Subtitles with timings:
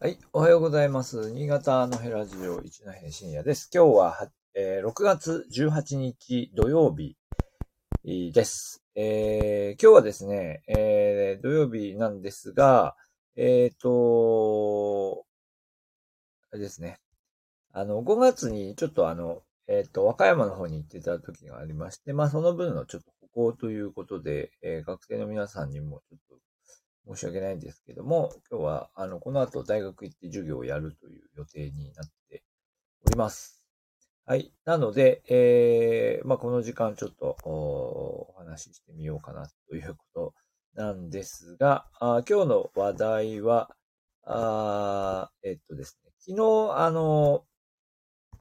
[0.00, 1.32] はい、おはようございます。
[1.32, 3.68] 新潟のヘラジオ一の平深夜です。
[3.74, 7.16] 今日はは、えー6月18日土曜日
[8.32, 8.84] です。
[8.94, 12.94] えー今日はですね、えー土曜日なんですが、
[13.34, 15.24] えっ、と、
[16.52, 17.00] あれですね。
[17.72, 26.36] あの、5月にちょっとあの、えっ、と、和歌山の方に行ってた時がありまして、まあその分のちょっと歩行ということで、え学生の皆さんにもちょっと
[27.08, 32.42] 申し訳ないんですけども、今日は、あの、この後大学行って授業をやるという予定になって
[33.06, 33.64] おります。
[34.26, 34.52] はい。
[34.66, 40.34] なので、えー、まあ、この時間ちょっとお話ししてみようかなということ
[40.74, 43.74] なんですが、あ今日の話題は、
[44.24, 47.46] あえっとですね、昨日、あの、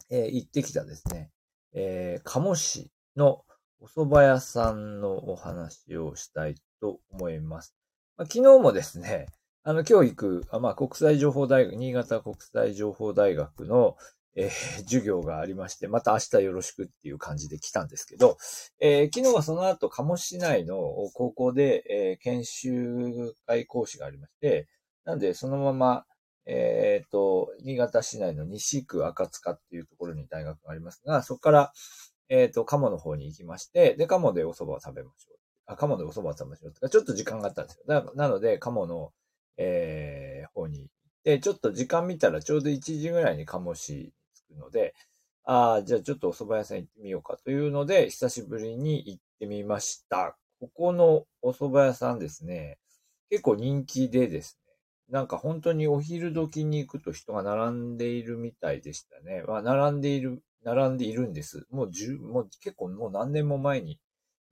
[0.10, 1.32] えー行ってきたですね、
[1.74, 3.46] えー、鴨市の
[3.80, 7.78] お蕎麦屋さんのお話をしたいと思います。
[8.18, 9.28] まあ、昨日もですね、
[9.64, 13.96] あの、今日行く、あまあ、国際情報大学、新潟国際情報大学の、
[14.36, 14.50] えー
[14.84, 18.38] 授業がありまして、また明日よろしくっていう感じで来たんですけど、
[18.80, 20.76] えー昨日はその後、鴨市内の
[21.14, 24.68] 高校で、えー研修会講師がありまして、
[25.06, 26.06] なんで、そのまま、
[26.48, 31.74] えっ、と、新潟市内の西区赤塚っていうところに大学がありますが、そこから、
[32.30, 35.37] えっ、と、鴨の方に行きまして、で、鴨でお蕎麦を食べましょう。
[35.68, 37.84] あ、鴨でお蕎麦を食べましょうとか、ちょっと時間があったんですよ。
[37.88, 39.14] だなので、鴨の、
[39.58, 40.88] えー方に行っ
[41.24, 44.12] て、ちょっと時間見たらちょうど1時ぐらいに鴨市に
[44.50, 44.96] 着くので、
[45.44, 50.38] ああ、じゃあちょっとお蕎麦屋さん行ってみようかというので、久しぶりに行ってみました。
[50.60, 52.80] ここのお蕎麦屋さんですね、
[53.30, 54.74] 結構人気でですね、
[55.10, 59.44] なんか本当にお昼時に行くと人が並んでいるみたいでしたね。
[59.48, 61.66] まあ、並んでいる、並んでいるんです。
[61.72, 64.00] もう十、もう結構もう何年も前に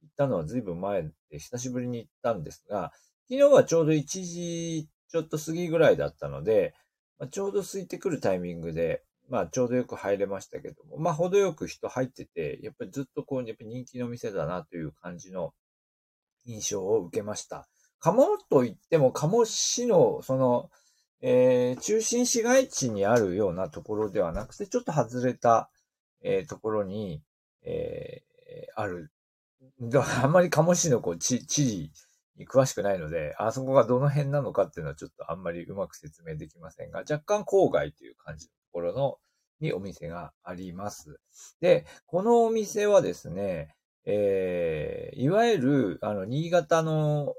[0.05, 2.91] ったのは随分前で久しぶりに行ったんですが、
[3.29, 6.73] 昨日はちょうど1時ちょっと過ぎぐらいだったので、
[7.19, 15.53] まあ、ちょうど空いてくるタイミングで、まあちょうどよく入れましたけども、まあ程よく人入ってて、やっぱりずっとこう、やっぱ人気の店だなという感じの
[16.45, 17.67] 印象を受けました。
[17.99, 20.69] 鴨といっても、鴨市の、その、
[21.21, 25.69] えー中心市街地にあるようなところではなくて、ちょっと外れた、
[26.21, 27.23] えーところに、
[27.63, 28.25] えー
[28.75, 29.11] ある。
[30.23, 31.91] あんまり鴨市のこう、地、地理
[32.37, 39.17] に詳しくないので、あそこがどの辺なのかっていうのはちょっとあんまりうまく説明できませんが、若干郊外という感じのところの、
[39.61, 41.19] にお店があります。
[41.61, 43.75] で、このお店はですね、
[44.05, 47.33] えーいわゆる、あの、新潟の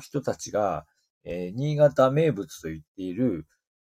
[0.00, 0.86] 人たちが、
[1.24, 3.46] えー新潟名物と言っている、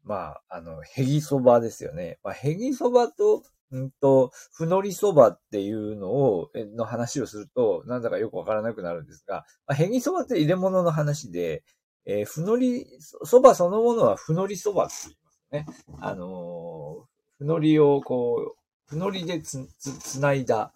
[0.05, 2.19] まあ、あの、へぎそばですよね。
[2.23, 11.65] まあ、へぎそばと、うんと、ふのりそばっていうのを、の話をすると、なんだかよくわからなくなるんですが、まあ、へぎそばって入れ物の話で、
[12.07, 15.67] えーふのり、そばそのものはふのりそばって言いますね。
[16.01, 17.05] あのー
[17.39, 20.73] ふのりをこう、ふのりでつ、つ、つないだ、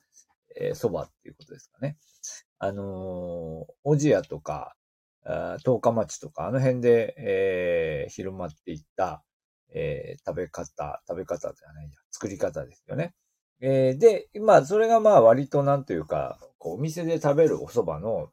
[0.56, 1.96] えーそばっていうことですかね。
[2.58, 4.74] あのー、おじやとか、
[5.24, 9.22] あ十日町とか、あの辺で、えー広まっていった、
[9.72, 13.14] えー食べ方、食べ方じゃないや、作り方ですよね。
[13.62, 18.28] えーで、まあ、それがまあ割となんというか、こう、お店で食べるお蕎麦の、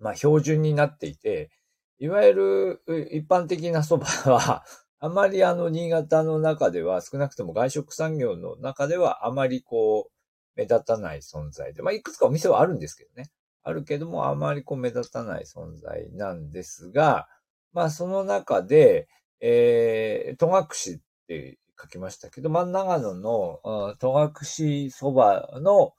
[0.00, 1.50] まあ、標準になっていて、
[1.98, 4.64] いわゆる一般的な蕎麦は、
[4.98, 10.12] あまりあの、新潟の中では、少なくとも外食産業の中では、あまりこう、
[10.56, 13.30] 目立たない存在で、まあ、いくつかお店はあるんですけどね。
[13.62, 17.28] あるけども、あまりこう目立たない存在なんですが、
[17.72, 19.08] まあ、その中で、
[19.40, 25.94] えー、戸隠って書きましたけど、まあ、長野の、あ戸隠そばの、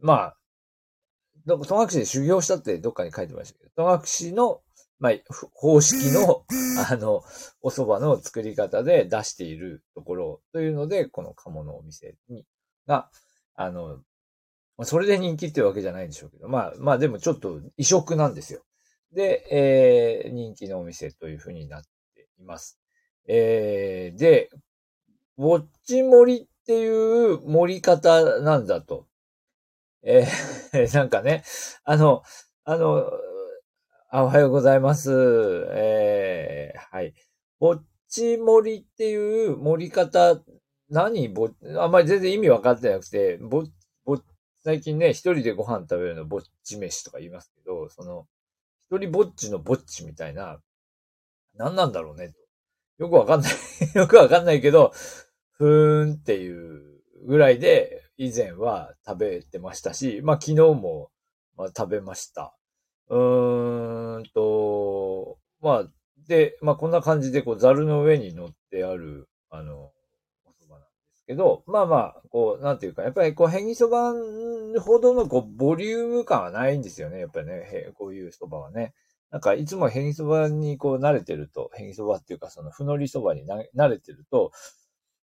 [0.00, 0.36] まあ、
[1.46, 4.60] ど戸隠で修行したってどっかに書いてましたけど、戸隠の、
[4.98, 6.44] まあ、ふ方式の、
[6.90, 7.22] あの、
[7.62, 12.46] お蕎麦の作り方で出しているところというので、この鴨のお店に、
[12.86, 13.10] が、
[13.54, 13.98] あの、
[14.76, 18.62] まあそれで人気っていうわけじゃないんでしょうけど、まあ、まあでもちょっと異色なんですよ。
[19.12, 21.82] で、えー人気のお店というふうになっ
[22.14, 22.78] ています。
[23.26, 24.50] えーで、
[25.38, 26.86] ぼっち盛りってい
[27.32, 29.06] う盛り方なんだと。
[30.02, 31.44] えー なんかね、
[31.84, 32.22] あの、
[32.64, 33.10] あの、
[34.10, 35.66] あおはようございます。
[35.72, 37.14] えーはい。
[37.60, 40.40] ぼっち盛りっていう盛り方、
[40.90, 41.28] 何？
[41.28, 43.64] ぼ、あんまり全然意味分かってなくて、ぼ、
[44.04, 44.18] ぼ、
[44.64, 48.26] 最近ね、一人でご飯食べるのぼっち飯とか言いますけど、その、
[48.90, 50.60] 一人ぼっちのぼっちみたいな、
[51.54, 52.32] 何なんだろうね、
[52.98, 53.52] よくわかんない。
[53.94, 54.92] よくわかんないけど、
[55.58, 61.10] ふーんっていうぐらいで、以前は食べてましたし、まあ昨日も、
[61.56, 62.56] まあ、食べました。
[63.08, 65.84] うーんと、まあ、
[66.28, 69.90] で、まあこんな感じで、こう、ザルの上に乗ってある、あの、
[70.44, 74.12] お蕎麦なんですけど、まあまあ、こう、なんていうか、やっぱりこう、変ぎそば
[74.80, 77.18] ほどのこう、ボリューム感はないんですよね。
[77.18, 78.94] やっぱりね、こういう蕎麦はね。
[79.30, 84.52] なんか、いつも変ぎそばにこう、慣れてると、変ぎそばっていうか、その、ふのりそばに慣れてると、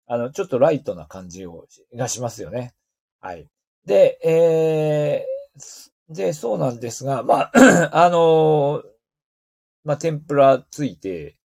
[0.06, 2.74] あの、ちょっとライトな感じを、がしますよね。
[3.20, 3.48] はい。
[3.84, 7.52] で、えー、で、そうなんですが、まあ、
[8.04, 8.96] あのー
[9.86, 11.36] まあ、天ぷらついて、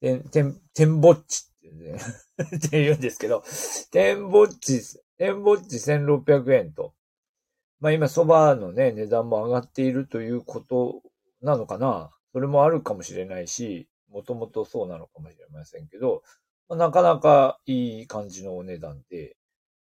[0.00, 1.98] 天、天、天ぼっちってね
[2.56, 3.44] って言うんですけど、
[3.90, 4.80] 天ぼっち、
[5.18, 6.94] 天ぼっち1600円と。
[7.78, 11.02] まあ今、蕎麦のね、値段も上がっているということ
[11.42, 12.10] なのかな。
[12.32, 16.22] それもあるかもしれないし、もともとそうなのかもしれませんけど、
[16.76, 19.36] なかなかいい感じのお値段で、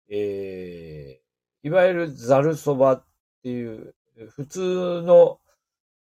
[0.09, 3.05] えー、いわゆるザル蕎麦っ
[3.43, 3.95] ていう、
[4.31, 5.41] 普通の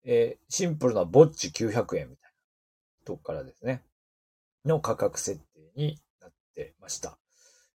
[0.09, 3.83] えー、シンプルなぼっち900円みたいなとこからですね、
[4.65, 7.19] の価格設定になってました。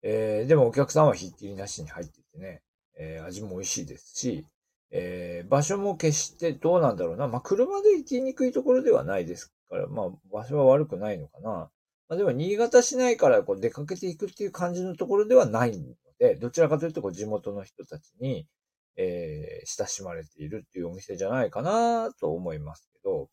[0.02, 2.60] えー、でもお客さんはひっきりなしに入っていてね、
[2.98, 4.46] えー、味も美味しいですし、
[4.90, 7.28] えー、場所も決してどうなんだろうな。
[7.28, 11.70] まあ、車で行きにくいところではないですから、まあ、場所は悪くないのかな。
[12.08, 18.46] まあ、でも、新潟市内からこう出かけていくっていう感じのところではないので、どちらかというとこう地元の人たちに、
[18.96, 23.28] えー、親しまれているっていうお店じゃないかなと思いますけど、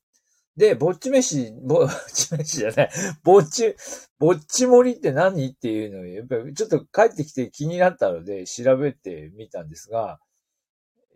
[0.58, 2.90] で、ぼっち飯、ぼっち飯じゃない、
[3.24, 3.76] ぼっち、
[4.20, 10.20] ぼっち盛りって何っていうのを、やっぱりちょっと帰ってきて気になったので調べてみたんですが、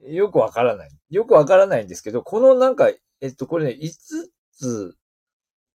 [0.07, 0.89] よくわからない。
[1.09, 2.89] よくわからないんですけど、このなんか、
[3.21, 3.91] えっと、これね、5
[4.53, 4.95] つ、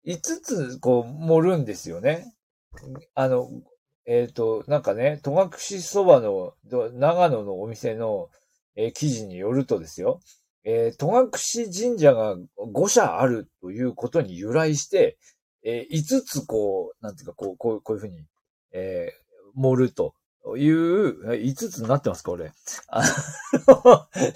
[0.06, 2.32] 5つ、こう、盛るんですよね。
[3.14, 3.48] あの、
[4.06, 8.28] えっ、と、なんかね、戸隠そばの、長野のお店の、
[8.76, 10.20] えー、記事によるとですよ、
[10.64, 11.30] えー、戸隠
[11.72, 15.18] 神社が5社あるということに由来して、
[15.64, 18.24] えー、5つこう、なんていうか、こう、こうこういうふうに、
[18.72, 20.14] えー、盛ると
[20.56, 22.52] いう、5つになってますか、俺。
[22.88, 23.02] あ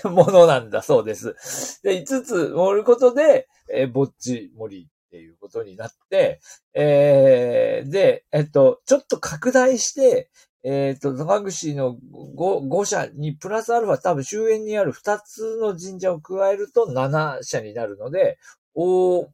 [0.05, 1.83] の、 ものなんだそうです。
[1.83, 6.41] で、5つ盛ることで、えー、ぼっち盛りっていうことになって、
[6.75, 10.29] えー、で、えっと、ちょっと拡大して、
[10.65, 11.97] えっ、ー、と、野口の
[12.37, 18.39] 5, 5社にプラスアルファ多分周辺にある2つの神社を加えると7社になるので、
[18.75, 19.31] 大、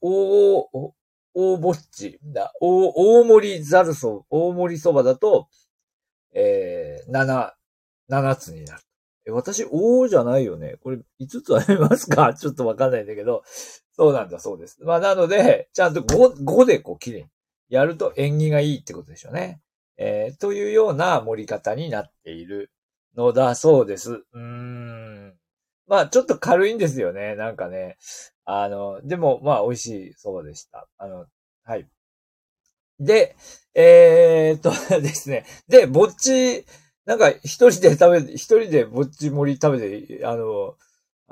[0.00, 0.70] 大、
[1.34, 5.48] 大ぼっち、大、大盛りざるそ、大盛りそばだと、
[6.32, 7.50] えー、7、
[8.08, 8.82] 7つになる。
[9.26, 10.76] え、私、大じゃないよね？
[10.82, 12.32] これ、5つありますか？
[12.34, 13.42] ちょっとわかんないんだけど、
[14.00, 14.78] そうなんだそうです。
[14.82, 17.28] まあ、なので、ちゃんと5、5でこう、綺麗に
[17.68, 19.60] やると縁起がいいってことでしょうね。
[19.98, 22.70] えー、というような盛り方になっている
[23.14, 24.12] のだそうです。
[24.12, 25.34] うーん。
[25.86, 27.36] まあ、ちょっと軽いんですよね。
[27.36, 27.98] なんかね。
[28.46, 30.88] あの、でも、まあ、美味しいそうでした。
[30.96, 31.26] あの、
[31.64, 31.86] はい。
[33.00, 33.36] で、
[33.74, 34.70] えー、っと
[35.02, 35.44] ですね。
[35.68, 36.64] で、ぼっち、
[37.04, 40.76] なんか一人で食べ、一人でぼっち盛り食べて、あの、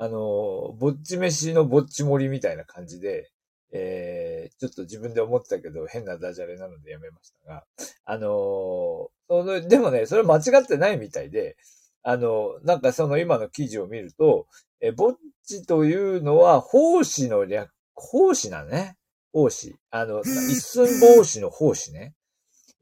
[0.01, 3.29] あの、ぼっち飯のぼっち盛りみたいな感じで、
[3.73, 7.65] えー、ちょっと自分で思ってたけど、変なダジャレなのでやめましたが、
[8.05, 11.57] あの、その、でもね、それ間違ってないみたいで、
[12.01, 14.47] あの、なんかその今の記事を見ると、
[14.79, 18.95] え、ぼっちというのは、奉仕の略、奉仕なね？
[19.33, 19.75] 奉仕。
[19.91, 22.13] あの、一寸奉仕の奉仕ね。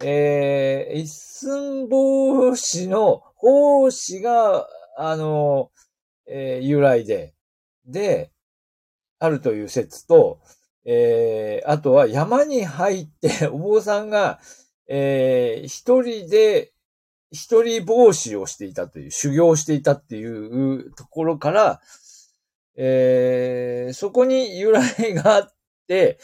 [0.03, 4.67] えー、一寸奉仕の奉仕が、
[4.99, 5.71] あの、
[6.27, 7.33] えー、由来で、
[7.85, 8.31] で、
[9.19, 10.39] あるという説と、
[10.85, 14.39] えー、あとは山に入って お坊さんが、
[14.87, 16.73] えー、一人で、
[17.29, 21.81] 一人帽子をしていたという、修行していたっていうところから、
[22.75, 25.53] えー、そこに由来があっ
[25.87, 26.19] て、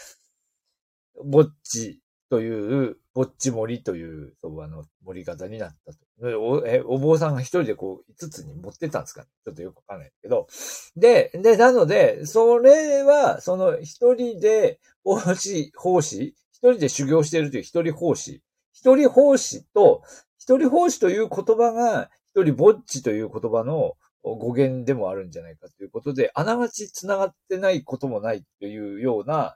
[1.26, 6.00] ぼっちという、ぼっち盛りというそばの盛り方になったと。
[6.40, 9.24] おえお坊さんが一人でこう、五つに持ってたんですか？
[9.24, 10.48] ちょっとよくわかんないけど。
[10.96, 18.42] で、で、なので、それは、その一人で奉仕、奉仕一人で修行しているという一人奉仕。
[18.72, 20.02] 一人奉仕と、
[20.38, 23.94] 一人奉仕という言葉が、一人ぼっちという言葉の
[24.24, 29.56] 語源でもあるんじゃないかということで、あながち繋がってないこともないというような、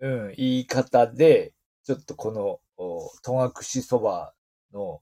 [0.00, 1.52] うん、言い方で、
[1.90, 2.60] ちょっとこの、
[3.22, 4.32] 戸隠そば
[4.72, 5.00] の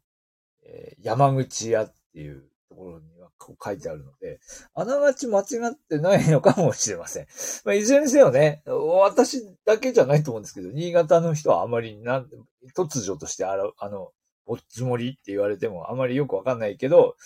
[0.69, 4.41] えー、山口屋っていうところにはこう書いてあるので、
[4.75, 7.27] あながち間違ってないのかもしれません。
[7.65, 12.31] まあ、いずれにせよね、私だけじゃないと思うんですけど、新潟の人はあまりなん、
[12.77, 14.13] 突如としてあら、あの、
[14.45, 17.17] ぼっち盛りって言われてもあまりよくわかんないけど、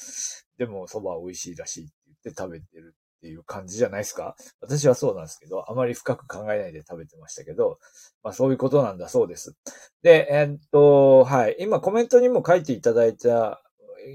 [0.59, 4.35] でも蕎麦美味しいらしいって言って食べてるっていう感じじゃないですか？
[4.61, 7.79] 私はそうなんですけど、あまり深く考えないで食べてましたけど、
[8.25, 9.55] まあそういうことなんだそうです。
[10.03, 11.57] で、えー、っと、はい。
[11.61, 13.63] 今コメントにも書いていただいた、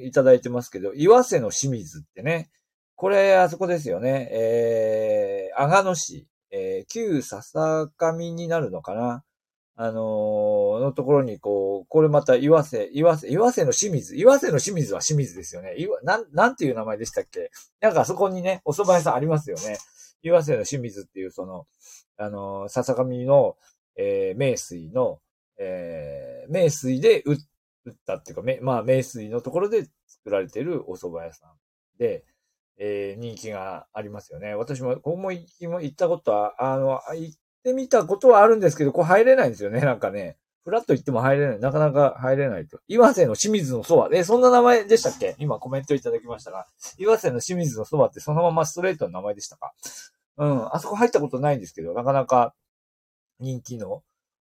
[0.03, 2.49] いただいてますけど、岩瀬の清水ってね、
[2.95, 4.27] これ、あそこですよね。
[4.33, 9.23] えー、阿賀野市、えー、旧笹上になるのかな？
[9.79, 14.15] あの、のところに、こう、これまた岩瀬、岩瀬、岩瀬の清水。
[14.15, 15.75] 岩瀬の清水は清水ですよね。
[15.77, 17.51] 岩、なん、なんていう名前でしたっけ？
[17.79, 19.77] なんかそこにね、お蕎麦屋さんありますよね。
[20.23, 21.67] 岩瀬の清水っていう、その、
[22.17, 23.55] あの、笹上の、
[23.95, 25.19] えー、名水の、
[25.59, 27.37] えー、名水で打っ
[28.07, 31.51] たっていうか、めまあ、名水のところで作られてるお蕎麦屋さん
[31.99, 32.25] で、
[32.79, 34.55] えー、人気がありますよね。
[34.55, 35.47] 私も、ここも行
[35.87, 40.37] ったことは、あの、行ってみたことはあるんですけど、こう入れないんですよね、なんかね。
[40.63, 41.59] フラッと行っても入れない。
[41.59, 42.79] なかなか入れないと。
[42.89, 44.09] 岩瀬の清水のそば。
[44.11, 45.35] え、そんな名前でしたっけ？
[45.39, 46.67] 今コメントいただきましたが。
[46.97, 49.73] 岩瀬の清水のそばってそのままストレートの名前でしたか？
[50.35, 50.75] うん。
[50.75, 52.53] あそこ入ったことないんですけど、なかなか
[53.39, 54.03] 人気の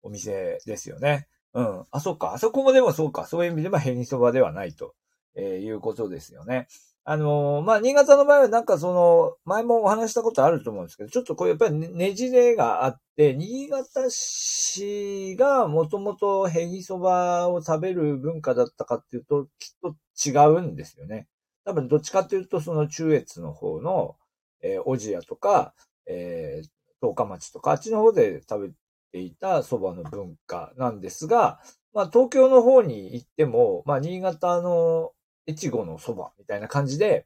[0.04, 1.28] お店ですよね。
[1.54, 1.84] うん。
[1.92, 2.34] あ、そっか。
[2.34, 3.26] あそこもでもそうか。
[3.26, 4.94] そういう意味でもヘニそばではないと、
[5.36, 6.70] えー、いうことですよね。
[7.08, 19.96] あのー、まあ、新潟の場合はなんかその、前もお話したことあると思うんですけど、ちょっとこれやっぱりねじれがあって、新潟市がもともとヘギそばを食べる文化だったかっていうと、きっと
[20.28, 21.28] 違うんですよね。
[21.64, 24.16] 多分どっちかっていうと、その中越の方の、
[24.64, 25.76] えー、小千谷とか、
[26.08, 26.68] えー、
[27.04, 28.74] 十日町とか、あっちの方で食べ
[29.12, 31.60] ていた蕎麦の文化なんですが、
[31.94, 35.12] まあ、東京の方に行っても、まあ、新潟の
[35.48, 37.26] 越後のそばみたいな感じで、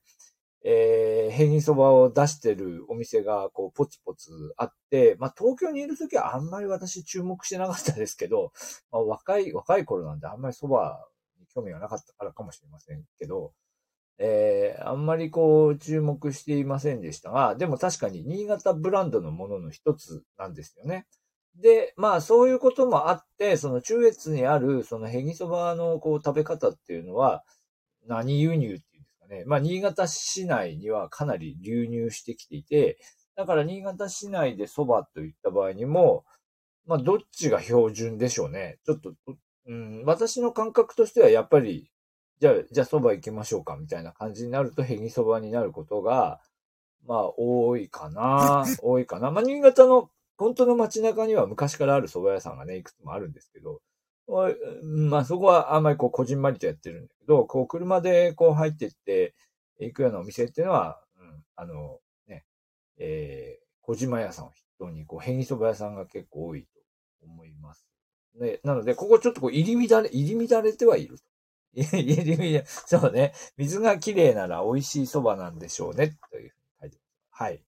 [0.63, 8.51] えー、平均そばを出してるお店が、こう、ポツポツあって、まあ、東京にいるときはあんまり私注目してなかったですけど、
[8.91, 11.07] まあ、若い、若い頃なんであんまりそば
[11.39, 13.53] に興味がなかったからかもしれませんけど、
[14.17, 21.07] えー、あんまりこう、注目していませんでしたが、でも確かに新潟ブランドのものの一つなんですよね。
[21.55, 27.43] で、まあそういうこともあって、その中越にある、そのヘギそばのこう食べ方っていうのは、
[28.09, 29.43] 何輸入っていうんですかね。
[29.45, 32.99] まあ、新潟市内にはかなり流入してきていて、
[33.35, 36.25] だから新潟市内で蕎麦といった場合にも、
[36.85, 38.79] まあ、どっちが標準でしょうね。
[38.83, 39.13] ちょっと、
[39.67, 41.91] うん、私の感覚としてはやっぱり、
[42.39, 46.41] じゃあ、じゃあ蕎麦行きましょうかみたいな感じになると、ヘギ蕎麦になることが、
[47.05, 48.65] まあ、多いかな。
[48.81, 49.29] 多いかな。
[49.29, 53.81] まあ、新潟の本当の街中には昔からある蕎麦屋さんがね、いくつもあるんですけど、
[54.29, 59.33] まあそこはあんまりこう、こじんまりとやってるんだけど、こう、車でこう入ってって
[59.79, 62.45] 行くようなお店っていうのは、うん、あの、ね、
[62.97, 66.67] えー、小島屋さんを筆頭に、こう、変異蕎麦屋さんが結構多いと
[67.25, 67.87] 思います。
[68.39, 71.23] で、なので、ここちょっとこう、入り乱れ、入り乱れてはいると。
[71.73, 73.33] 入り乱れ、そうね。
[73.57, 76.17] 水が綺麗なら美味しい蕎麦なんでしょうね。
[76.29, 77.03] といううに書いてま
[77.37, 77.41] す。
[77.43, 77.63] はい。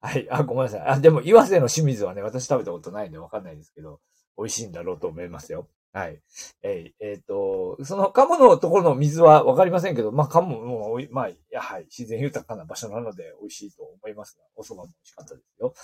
[0.00, 0.30] はい。
[0.30, 0.80] あ、ごめんなさい。
[0.80, 4.00] あ、でも、岩瀬の清水はね、私食べたことないんでわかんないですけど、
[4.36, 5.68] 美味しいんだろうと思いますよ。
[5.92, 6.20] はい。
[6.62, 15.74] えー、えー、と、その鴨のところの水はわかりませんけど、まあ鴨も、まあ、やはり自然豊かな場所なので美味しいと思いますが、お蕎麦も美味しかったですよ。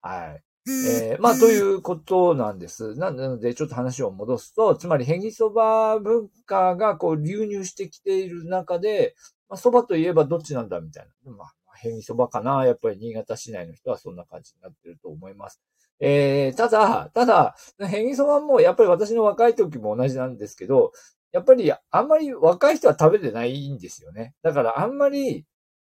[0.00, 0.42] はい。
[0.68, 2.94] えー、まあ、ということなんです。
[2.94, 9.16] なので、ちょっと話を戻すと、つまり、ヘギそば文化がこう流入してきている中で、
[9.48, 11.32] まあ、蕎麦といえばどっちなんだみたいな。
[11.32, 12.64] まあ、ヘギそばかな。
[12.64, 15.60] やっぱり新潟市内の人はそんな感じになってると思います。
[16.00, 17.56] えー、ただ、ただ、
[17.88, 20.92] ヘギそばもやっぱり私の若い時も同じなんですけど、
[21.32, 24.34] やっぱりあんまり若い人は食べてないんですよね。
[24.42, 25.44] だからあんまり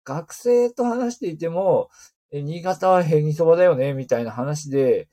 [0.05, 1.91] 学生と話していても、
[2.33, 5.09] 新潟はヘギそばだよね、みたいな話で、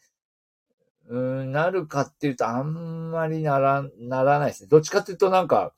[1.07, 4.69] うん、なるかっていうとあんまりなら、ならないですね。
[4.69, 5.73] どっちかっていうとなんか、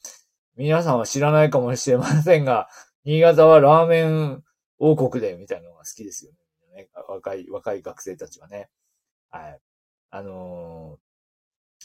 [0.55, 2.69] 皆さんは知らないかもしれませんが、
[3.03, 4.43] 新潟はラーメン
[4.79, 6.31] 王国で、みたいなのが好きですよ
[6.75, 6.89] ね。
[7.09, 8.69] 若い、若い学生たちはね。
[9.29, 9.59] はい。
[10.09, 10.97] あの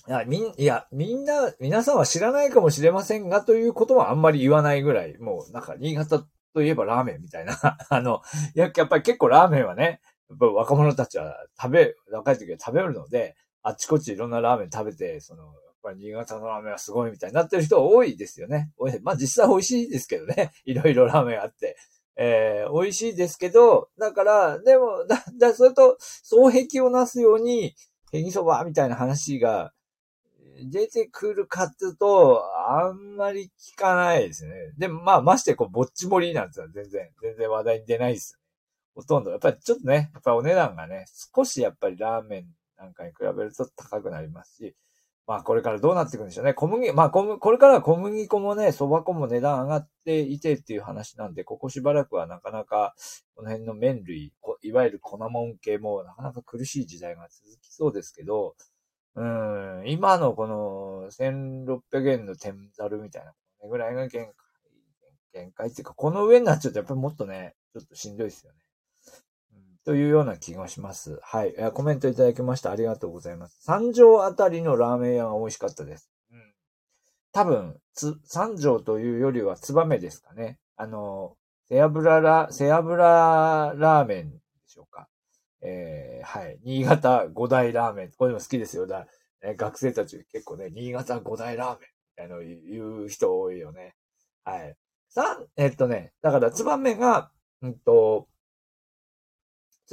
[0.07, 7.55] ー、いや、みん、いや、みんな、皆さんは知らないかもしれませんが、ということはあんまり言わないぐらい、もう、なんか、新潟といえばラーメンみたいな。
[7.89, 8.23] あの、
[8.55, 18.73] やっぱり結構ラーメンはね、やっぱ若者たちは食べ、若い時は食べるので、あっちこっちいろんなラーメン食べて、その、やっぱり新潟のラーメンはすごいみたいになってる人多いですよね。
[19.03, 20.53] まあ実際美味しいですけどね。
[20.65, 21.77] いろいろラーメンあって。
[22.17, 25.97] えー、美味しいですけど、だから、でも、だ、 だ、それと、
[26.29, 27.75] 双璧をなすように、
[28.11, 29.73] ヘギそばみたいな話が
[30.65, 34.53] 出てくるかっていうと、あんまり聞かないですね。
[34.77, 36.69] でも、まあ、ましてこう、ぼっち盛りなんですよ。
[36.69, 38.39] 全然、全然話題に出ないです。
[38.95, 39.31] ほとんど。
[39.31, 44.77] やっぱりちょっとね、やっぱりお値段がね、少しやっぱりラーメンなんかに比べると高くなりますし、
[45.27, 46.53] まあこれからどうなっていくんでしょうね。
[46.53, 52.95] 小麦、まあ小麦、これから小麦粉もね、蕎麦粉も値段上がっていてっていう話なんで、ここしばらくはなかなか、
[53.37, 58.57] この辺の麺類、いわゆる粉もん系もなかなか苦しい時代が続きそうですけど、
[59.15, 63.33] うん、今のこの1600円の天ざるみたいな、
[63.69, 64.35] ぐらいが限界、
[65.33, 68.59] 限界っていうか、この上になっちゃうとやっぱりもっとね、ちょっとしんどいですよね。
[69.85, 71.19] というような気がします。
[71.23, 71.55] はい。
[71.73, 72.71] コメントいただきました。
[72.71, 73.59] ありがとうございます。
[73.63, 76.11] 三条あたりのラーメン屋が美味しかったです。
[76.31, 76.55] うん。
[77.33, 80.59] 多分、つ、三条というよりはツバメですかね。
[80.77, 81.37] あの、
[81.69, 85.09] 背脂ラ、背脂ラーメンでしょうか。
[85.63, 86.59] えー、はい。
[86.65, 88.13] 新潟五大ラーメン。
[88.17, 88.87] これも好きですよ。
[88.87, 89.07] だ、
[89.43, 93.95] ね、学生たち結構ね、新潟五大ラーメンみたいなの言う人多いよね。
[94.45, 94.77] はい。
[95.09, 97.31] 三、えっとね、だからツバメが、
[97.63, 98.32] うんと、つ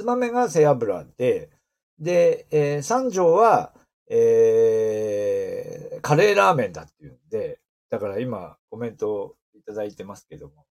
[0.04, 1.50] まめが背脂で、
[1.98, 3.72] で、えー、三条は、
[4.08, 10.66] えー、カレーラーメンだっていうんで、だから今コメントをいただいてますけども、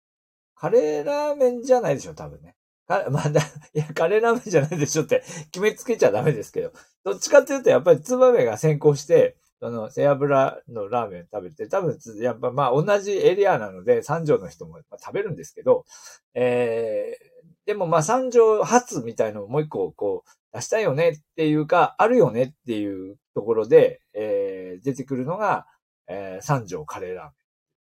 [0.55, 2.55] カレーラーメンじゃないでしょ、多分ね。
[2.87, 3.41] か、 ま、だ、
[3.73, 6.73] いや、カレーラーメンじゃないでしょって決めつけちゃダメですけど、
[7.05, 15.87] どっちかっていうとやっぱりつばめが先行して、その、背脂のラーメン食べて、多分、やっぱまあ同じエリアなので、三条の人も食べるんですけど、
[16.35, 17.34] えー、
[17.67, 25.67] でもまあ三条発みたいのをもう一個こう出したいよねっていうか、あるよねっていうところで、えー、出てくるのが、
[26.07, 27.25] えー、三条カレーラー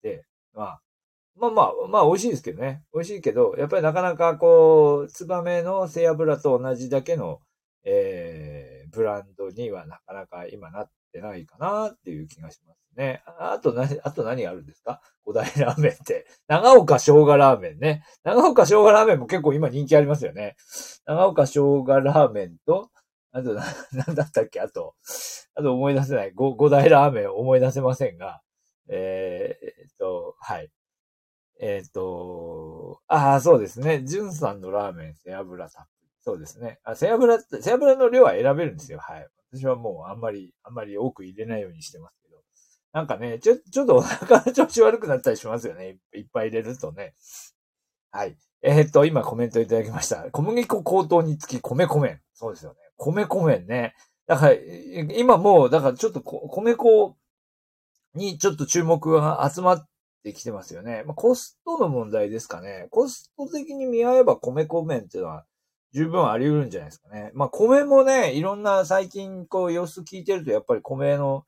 [0.03, 0.81] メンで、まあ、
[1.35, 2.83] まあまあ、まあ美味しいですけどね。
[2.93, 7.39] 美味しいけど、やっぱりなかなかこう、ツバメの背脂と同じだけの、
[7.83, 13.21] えー、ブランドにはなかなか今なっってないかなっていう気がしますね。
[13.25, 15.01] あと何、あと何あるんですか？
[15.25, 16.25] 古代ラーメンって。
[16.47, 18.03] 長岡生姜ラーメンね。
[18.23, 20.55] 長岡生姜ラーメンも結構今人気ありますよね。
[21.05, 22.89] 長岡生姜ラーメンと、
[23.31, 23.63] あと、な、
[24.05, 24.61] なんだったっけ？
[24.61, 24.95] あと、
[25.55, 26.31] あと思い出せない。
[26.33, 28.41] 五、大ラーメン思い出せませんが、
[28.87, 30.69] えー、えっと、はい。
[31.59, 34.03] えっ、と、ああ、そうですね。
[34.03, 36.09] じゅんさんのラーメン、背脂たっぷり。
[36.23, 36.79] そうですね。
[36.83, 38.99] あ、背脂、背脂の量は選べるんですよ。
[38.99, 39.27] はい。
[39.53, 42.37] 私はもうあんまり、あんまり多く入れないようにしてますけど。
[42.93, 45.97] なんかね、ちょ、ちょっとお腹の調子悪くなったりしますよね。
[46.13, 47.13] いっぱい入れるとね。
[48.11, 48.37] はい。
[48.61, 50.29] えー、っと、今コメントいただきました。
[50.31, 52.21] 小麦粉高騰につき米粉麺。
[52.33, 52.77] そうですよね。
[52.97, 53.95] 米粉麺ね。
[54.27, 54.55] だから、
[55.15, 57.17] 今もう、だからちょっと米粉
[58.13, 59.87] にちょっと注目が集まっ
[60.23, 61.03] てきてますよね。
[61.05, 62.87] まあ、コストの問題ですかね。
[62.91, 65.45] コスト的に見合えば米粉麺っていうのは
[65.93, 67.31] 十分あり得るんじゃないですかね。
[67.33, 71.45] まあ、米もね、いろんな最近こう様子聞いてると、やっぱり米の、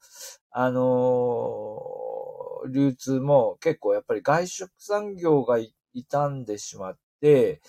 [0.52, 7.62] あのー、流通も結構やっぱり外食産業が傷んでしまって、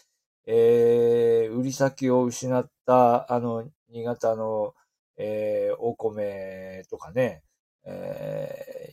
[0.46, 4.74] えー、売り先を失った、あの、新潟の、
[5.16, 7.42] えー、お米とかね、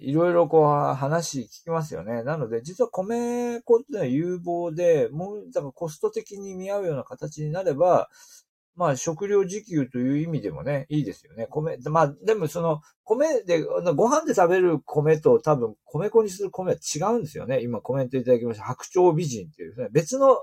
[0.01, 2.23] いろいろこう話聞きますよね。
[2.23, 8.09] なので、実は米粉っていうのは有望で、もう、だからコスト的に見合うような形になれば、
[8.75, 11.45] まあ、食料自給という意味でもね、いいですよね。
[11.49, 17.61] 米、まあ、でもその、米で、ご飯で食べる米と多分、米粉にする米は違うんですよね。
[17.61, 18.63] 今コメントいただきました。
[18.63, 20.37] 白鳥美人っていうね、別の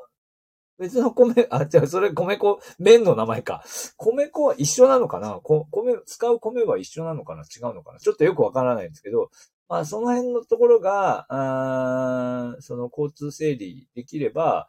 [0.79, 3.65] 別の米、 あ、じゃあそれ米粉、麺の名前か。
[3.97, 5.41] 米粉は一緒なのかな？
[5.43, 5.67] 米、
[6.07, 7.43] 使う米は一緒なのかな？
[7.43, 7.99] 違うのかな？
[7.99, 9.31] ちょっとよくわからないんですけど、
[9.69, 14.69] まあその辺のところが、あその交通整理できれば、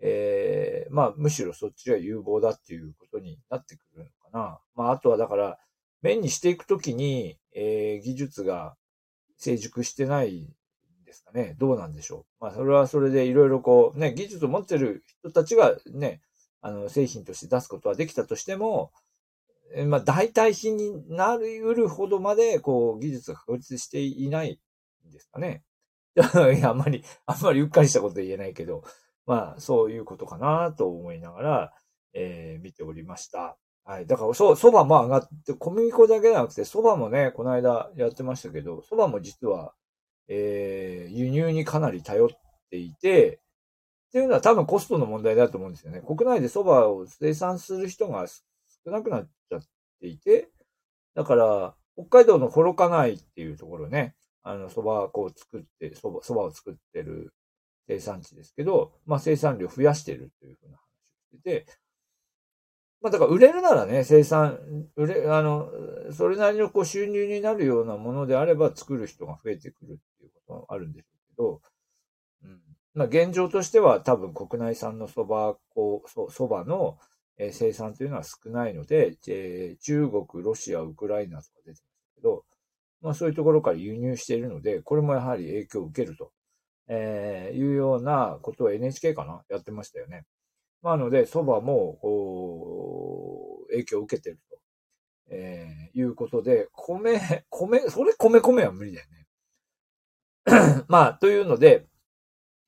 [0.00, 4.60] えー、まあむしろそっちが有望だっていうことになってくるのかな。
[4.74, 5.58] まああとはだから、
[6.02, 8.76] 麺にしていくときに、えー、技術が
[9.36, 10.50] 成熟してない
[11.10, 11.56] ですかね。
[11.58, 12.44] どうなんでしょう。
[12.44, 16.20] まあ、それはそれでいろいろこう、ね、技術を持ってる人たちがね、
[16.60, 18.92] あの、製品として出すことはできたとしても、
[19.86, 24.60] まあ、代替品になり得るほどまで、こう、技術が確立していない
[25.08, 25.64] んですかね。
[26.16, 28.84] いや、あんまり、あんまりうっかりしたこと言えないけど、
[29.26, 31.74] まあ、そういうことかなと思いながら、
[32.12, 33.56] えー、見ておりました。
[33.84, 34.06] はい。
[34.06, 39.74] だから、そう、蕎麦も上がって、小麦粉だけじゃなくて、蕎麦もね、この間やってましたけど、蕎麦も実は、
[40.32, 42.28] えー、輸入にかなり頼っ
[42.70, 43.40] ていて、
[44.08, 46.00] っていうのは多分コストの問題だと思うんですよね。
[46.00, 49.62] 国内で蕎麦を生産する人が少なくなっちゃっ
[50.00, 50.48] ていて、
[51.14, 57.34] だから、北海道の幌加内っていうところね、あの、蕎麦粉を作って、蕎麦、蕎麦を作ってる
[57.88, 60.82] 生産地ですけど、まあ生産量増やしてるというふうな話
[61.34, 61.66] をしてて、
[63.00, 64.58] まあだから売れるならね、生産、
[64.96, 65.70] 売れ、あの、
[66.12, 72.60] それなりのこう収入になるようなものであれば作る人が増えてくるっていうことはあるんでしょうけど、うん。
[72.94, 76.98] まあ現状としては多分国内産の蕎麦粉、蕎麦の
[77.52, 81.84] 生産というのは少ないので、えー、中国、ロシア、ウクライナとか出てます
[82.16, 82.44] けど、
[83.00, 86.32] まあそういうところから輸入しているので、これもやはり影響を受けると、
[86.88, 90.26] えー、いうようなことを NHK かなやってましたよね。
[90.82, 91.98] まあので、蕎麦も、
[93.70, 94.58] 影響を受けてると、
[95.30, 99.26] えー、いうことで、米、 米、それ米米は無理だよね。
[100.88, 101.86] まあ、というので、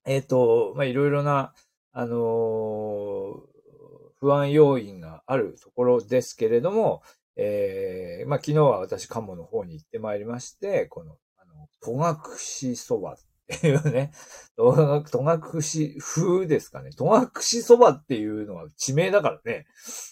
[0.05, 1.55] えっ、ー、と、まあいろいろな、
[1.92, 3.40] あのー、
[4.18, 7.03] 不安要因があるところですけれども、
[7.37, 13.16] えー、まあ、昨日は私、鴨の方に行ってまいりまして、この、あの、戸隠そばっ
[13.60, 14.12] ていうね、
[14.56, 15.40] 戸隠
[16.00, 16.90] 風ですかね。
[16.90, 17.30] 戸隠
[17.62, 19.66] そばっていうのは地名だからね。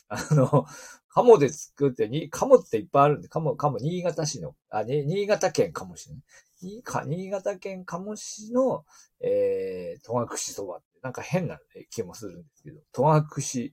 [0.08, 0.66] あの、
[1.08, 6.20] 鴨で作ってに、鴨っていっぱいあるんで、鴨、鴨、新潟市の、あ、ね、新潟県鴨市ね。
[6.62, 8.84] 新潟県鴨市の、
[9.20, 11.58] えー、戸隠そばって、なんか変な
[11.90, 13.72] 気もするんですけど、戸隠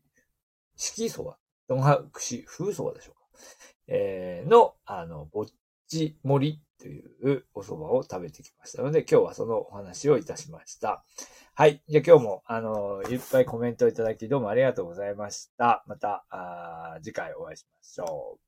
[0.75, 2.09] 式そば、戸隠
[2.45, 3.21] 風そばでしょうか。
[3.87, 5.45] えー、の、あの、ぼっ
[5.87, 11.03] ち盛りというお蕎麦を食べてきましたので、今日はそのお話をいたしました。
[11.53, 11.81] はい。
[11.87, 15.83] じゃあ今日も、あの、いっぱいコメントいただきどうもありがとうございました。
[15.87, 16.23] また、
[17.01, 18.46] 次回お会いしましょう。